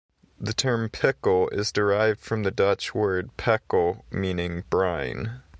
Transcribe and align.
The 0.39 0.53
term 0.55 0.89
"pickle" 0.89 1.47
is 1.49 1.71
derived 1.71 2.21
from 2.21 2.41
the 2.41 2.49
Dutch 2.49 2.95
word 2.95 3.37
"pekel", 3.37 4.01
meaning 4.09 4.63
"brine". 4.71 5.43